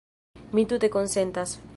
Mi 0.59 0.63
tute 0.71 0.89
konsentas. 0.95 1.57